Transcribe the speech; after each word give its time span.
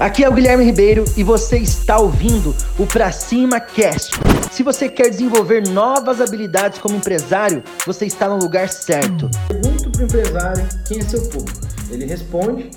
Aqui 0.00 0.24
é 0.24 0.28
o 0.30 0.32
Guilherme 0.32 0.64
Ribeiro 0.64 1.04
e 1.14 1.22
você 1.22 1.58
está 1.58 1.98
ouvindo 1.98 2.56
o 2.78 2.86
Pra 2.86 3.12
Cima 3.12 3.60
Cast. 3.60 4.12
Se 4.50 4.62
você 4.62 4.88
quer 4.88 5.10
desenvolver 5.10 5.68
novas 5.68 6.22
habilidades 6.22 6.78
como 6.78 6.96
empresário, 6.96 7.62
você 7.84 8.06
está 8.06 8.26
no 8.26 8.38
lugar 8.38 8.70
certo. 8.70 9.28
Pergunto 9.46 9.90
pro 9.90 10.04
empresário 10.04 10.66
quem 10.88 11.00
é 11.00 11.02
seu 11.02 11.20
público. 11.28 11.60
Ele 11.90 12.06
responde: 12.06 12.70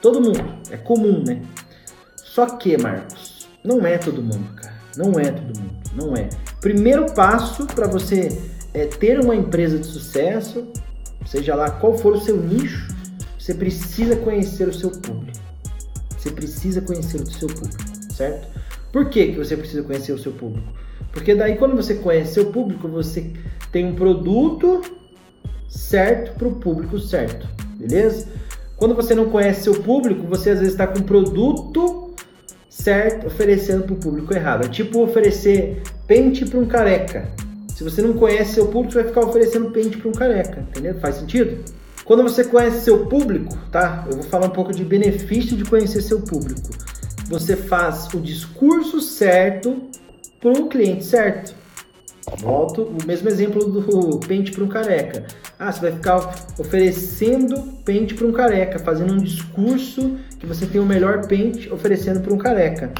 todo 0.00 0.20
mundo. 0.20 0.44
É 0.70 0.76
comum, 0.76 1.24
né? 1.26 1.42
Só 2.14 2.46
que, 2.46 2.80
Marcos, 2.80 3.48
não 3.64 3.84
é 3.84 3.98
todo 3.98 4.22
mundo, 4.22 4.54
cara. 4.54 4.74
Não 4.96 5.18
é 5.18 5.32
todo 5.32 5.58
mundo. 5.58 5.74
Não 5.96 6.16
é. 6.16 6.28
Primeiro 6.60 7.12
passo 7.12 7.66
para 7.66 7.88
você 7.88 8.28
é, 8.72 8.86
ter 8.86 9.18
uma 9.18 9.34
empresa 9.34 9.76
de 9.76 9.88
sucesso, 9.88 10.68
seja 11.26 11.56
lá 11.56 11.68
qual 11.68 11.98
for 11.98 12.12
o 12.12 12.20
seu 12.20 12.36
nicho, 12.36 12.94
você 13.36 13.54
precisa 13.54 14.14
conhecer 14.14 14.68
o 14.68 14.72
seu 14.72 14.90
público. 14.90 15.39
Você 16.20 16.30
precisa 16.30 16.82
conhecer 16.82 17.18
o 17.18 17.26
seu 17.26 17.48
público, 17.48 17.82
certo? 18.12 18.46
Por 18.92 19.08
que, 19.08 19.28
que 19.28 19.38
você 19.38 19.56
precisa 19.56 19.82
conhecer 19.82 20.12
o 20.12 20.18
seu 20.18 20.32
público? 20.32 20.68
Porque 21.12 21.34
daí 21.34 21.56
quando 21.56 21.74
você 21.74 21.94
conhece 21.94 22.34
seu 22.34 22.52
público, 22.52 22.86
você 22.86 23.30
tem 23.72 23.86
um 23.86 23.94
produto 23.94 24.82
certo 25.66 26.36
para 26.36 26.46
o 26.46 26.56
público 26.56 26.98
certo, 26.98 27.48
beleza? 27.74 28.28
Quando 28.76 28.94
você 28.94 29.14
não 29.14 29.30
conhece 29.30 29.62
seu 29.62 29.80
público, 29.80 30.26
você 30.26 30.50
às 30.50 30.58
vezes 30.58 30.74
está 30.74 30.86
com 30.86 30.98
um 30.98 31.04
produto 31.04 32.10
certo 32.68 33.26
oferecendo 33.26 33.84
para 33.84 33.94
o 33.94 33.96
público 33.96 34.34
errado. 34.34 34.66
É 34.66 34.68
tipo 34.68 35.02
oferecer 35.02 35.82
pente 36.06 36.44
para 36.44 36.58
um 36.58 36.66
careca. 36.66 37.30
Se 37.74 37.82
você 37.82 38.02
não 38.02 38.12
conhece 38.12 38.54
seu 38.54 38.66
público, 38.66 38.92
você 38.92 38.98
vai 38.98 39.08
ficar 39.08 39.22
oferecendo 39.22 39.70
pente 39.70 39.96
para 39.96 40.08
um 40.10 40.12
careca, 40.12 40.60
entendeu? 40.60 41.00
Faz 41.00 41.14
sentido? 41.14 41.64
Quando 42.10 42.24
você 42.24 42.42
conhece 42.42 42.80
seu 42.80 43.06
público, 43.06 43.56
tá? 43.70 44.04
Eu 44.10 44.16
vou 44.16 44.24
falar 44.24 44.46
um 44.46 44.50
pouco 44.50 44.72
de 44.72 44.82
benefício 44.82 45.56
de 45.56 45.62
conhecer 45.62 46.02
seu 46.02 46.20
público. 46.20 46.70
Você 47.28 47.54
faz 47.54 48.08
o 48.12 48.18
discurso 48.18 49.00
certo 49.00 49.80
para 50.40 50.50
o 50.50 50.68
cliente 50.68 51.04
certo. 51.04 51.54
Volto 52.40 52.82
o 52.82 53.06
mesmo 53.06 53.28
exemplo 53.28 53.64
do 53.64 54.18
pente 54.26 54.50
para 54.50 54.64
um 54.64 54.66
careca. 54.66 55.24
Ah, 55.56 55.70
você 55.70 55.82
vai 55.82 55.92
ficar 55.92 56.34
oferecendo 56.58 57.62
pente 57.84 58.12
para 58.14 58.26
um 58.26 58.32
careca, 58.32 58.80
fazendo 58.80 59.12
um 59.12 59.18
discurso 59.18 60.18
que 60.40 60.46
você 60.46 60.66
tem 60.66 60.80
o 60.80 60.84
melhor 60.84 61.28
pente 61.28 61.72
oferecendo 61.72 62.18
para 62.18 62.34
um 62.34 62.38
careca. 62.38 62.90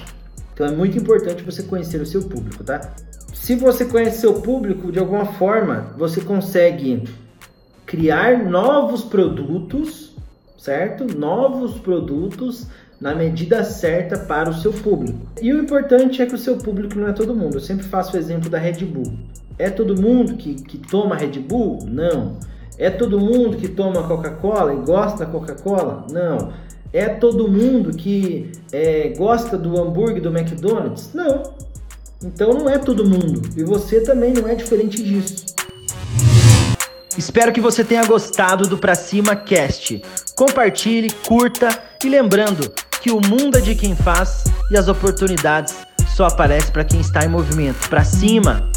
Então 0.54 0.64
é 0.64 0.70
muito 0.70 0.96
importante 0.96 1.42
você 1.42 1.64
conhecer 1.64 2.00
o 2.00 2.06
seu 2.06 2.22
público, 2.22 2.62
tá? 2.62 2.94
Se 3.34 3.56
você 3.56 3.84
conhece 3.84 4.20
seu 4.20 4.34
público, 4.34 4.92
de 4.92 5.00
alguma 5.00 5.26
forma, 5.32 5.96
você 5.98 6.20
consegue 6.20 7.02
criar 7.90 8.48
novos 8.48 9.02
produtos, 9.02 10.14
certo? 10.56 11.04
Novos 11.18 11.76
produtos 11.80 12.68
na 13.00 13.16
medida 13.16 13.64
certa 13.64 14.16
para 14.16 14.48
o 14.48 14.54
seu 14.54 14.72
público. 14.72 15.18
E 15.42 15.52
o 15.52 15.60
importante 15.60 16.22
é 16.22 16.26
que 16.26 16.36
o 16.36 16.38
seu 16.38 16.56
público 16.56 16.96
não 16.96 17.08
é 17.08 17.12
todo 17.12 17.34
mundo. 17.34 17.56
Eu 17.56 17.60
sempre 17.60 17.84
faço 17.84 18.14
o 18.14 18.18
exemplo 18.20 18.48
da 18.48 18.58
Red 18.58 18.84
Bull. 18.84 19.12
É 19.58 19.68
todo 19.68 20.00
mundo 20.00 20.36
que, 20.36 20.54
que 20.54 20.78
toma 20.78 21.16
Red 21.16 21.40
Bull? 21.40 21.80
Não. 21.84 22.36
É 22.78 22.90
todo 22.90 23.18
mundo 23.18 23.56
que 23.56 23.66
toma 23.66 24.06
Coca-Cola 24.06 24.72
e 24.72 24.76
gosta 24.86 25.24
da 25.24 25.26
Coca-Cola? 25.26 26.06
Não. 26.12 26.52
É 26.92 27.08
todo 27.08 27.50
mundo 27.50 27.90
que 27.90 28.52
é, 28.70 29.12
gosta 29.18 29.58
do 29.58 29.76
hambúrguer 29.82 30.22
do 30.22 30.28
McDonald's? 30.28 31.12
Não. 31.12 31.42
Então 32.22 32.54
não 32.54 32.70
é 32.70 32.78
todo 32.78 33.04
mundo. 33.04 33.42
E 33.56 33.64
você 33.64 34.00
também 34.00 34.32
não 34.32 34.46
é 34.46 34.54
diferente 34.54 35.02
disso. 35.02 35.49
Espero 37.20 37.52
que 37.52 37.60
você 37.60 37.84
tenha 37.84 38.02
gostado 38.06 38.66
do 38.66 38.78
Pra 38.78 38.94
Cima 38.94 39.36
Cast. 39.36 40.02
Compartilhe, 40.34 41.10
curta 41.28 41.68
e 42.02 42.08
lembrando 42.08 42.72
que 43.02 43.10
o 43.10 43.20
mundo 43.20 43.58
é 43.58 43.60
de 43.60 43.74
quem 43.74 43.94
faz 43.94 44.44
e 44.70 44.78
as 44.78 44.88
oportunidades 44.88 45.76
só 46.16 46.24
aparecem 46.24 46.72
para 46.72 46.82
quem 46.82 46.98
está 46.98 47.22
em 47.22 47.28
movimento. 47.28 47.90
Pra 47.90 48.04
cima! 48.04 48.69